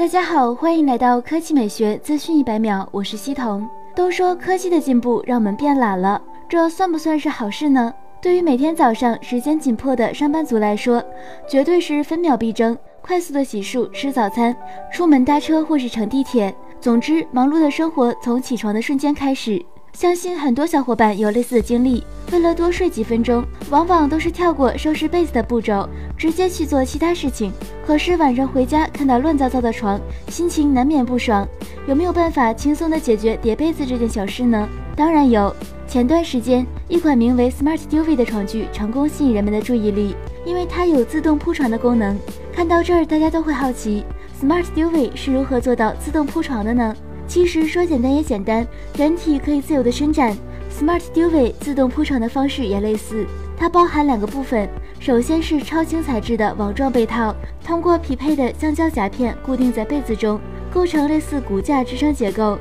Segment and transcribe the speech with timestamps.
[0.00, 3.68] 大家好，欢迎来到科技美学资讯一百秒，我是西彤。
[3.94, 7.92] 都说科技的进步让我们变懒了，这算不算是好事呢？
[8.18, 11.04] 对于每天早上时间紧迫的上班族来说，
[11.46, 12.74] 绝对是分秒必争。
[13.02, 14.56] 快速的洗漱、吃早餐、
[14.90, 19.62] 出门搭车或是乘地铁，总之，忙碌的生活从起床的瞬间开始。
[19.92, 25.86] 相信很多小伙伴有类似的经历，为了多睡几分钟，往往都是跳过收拾被子的步骤，
[26.16, 27.52] 直接去做其他事情。
[27.90, 31.44] 可是晚上回家看到乱糟糟的床，心情难免不爽。
[31.88, 34.68] 有没有办法轻松的解决叠被子这件小事呢？
[34.94, 35.52] 当然有。
[35.88, 42.16] 前段时间，一款名为 Smart d u v e 的床具成功吸引人们的注意力，因为它有自动铺床的功能。
[42.52, 44.04] 看到这儿，大家都会好奇
[44.40, 46.94] ，Smart d u v e 是如何做到自动铺床的呢？
[47.26, 48.64] 其实说简单也简单，
[48.96, 50.32] 人体可以自由的伸展
[50.78, 53.26] ，Smart d u v e 自动铺床的方式也类似。
[53.58, 54.68] 它包含两个部分，
[55.00, 60.38] 首先是超轻材质的网状被套，通过匹配的橡胶夹片固定在被子中，
[60.70, 62.58] 构成类似骨架支撑结构，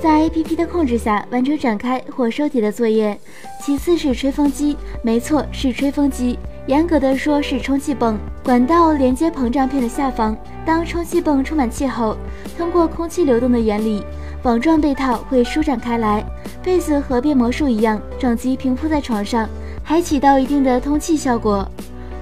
[0.00, 3.18] 在 APP 的控制下完成展开或收叠的作业。
[3.62, 6.38] 其次是吹风机，没错，是吹风机。
[6.66, 10.34] 严格的说，是充气泵管道连接膨胀片的下方。
[10.64, 12.16] 当充气泵充满气后，
[12.56, 14.02] 通过空气流动的原理，
[14.44, 16.24] 网状被套会舒展开来，
[16.62, 19.46] 被子和变魔术一样整齐平铺在床上，
[19.82, 21.68] 还起到一定的通气效果。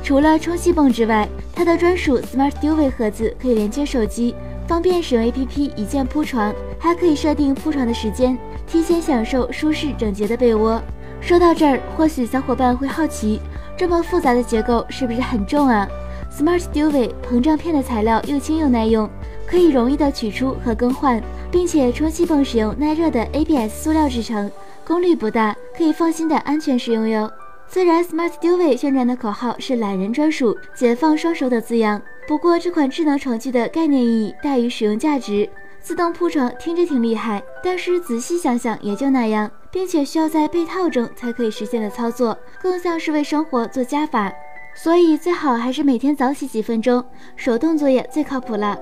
[0.03, 4.35] 除了充气泵之外，它的专属 smartsduv 盒子可以连接手机，
[4.67, 8.37] 方便使用 APP 一键铺床，还可以设定铺床的时间，
[8.67, 10.83] 提前享受舒适整洁的被窝。
[11.21, 13.41] 说到这儿，或许小伙伴会好奇。
[13.77, 15.89] 这么复杂的结构是不是很重啊
[16.37, 19.09] smartsduv 膨胀片的材料又轻又耐用，
[19.47, 24.51] 可以容易的取出和更换，并且充气泵使用耐热的 ABS 塑料制成，
[24.85, 27.31] 功率不大，可以放心的安全使用哟。
[27.73, 35.49] 虽然 smarts dove 宣传的口号是懒人专属、解放双手的字样，不过这款智能床具的概念意义大于使用价值。
[35.81, 39.51] 自动铺床听着挺厉害，但是仔细想想也就那样。
[39.71, 44.31] 并且需要在被套中才可以实现的操作，更像是为生活做加法，
[44.75, 47.03] 所以最好还是每天早起几分钟，
[47.37, 48.79] 手动作业最靠谱了。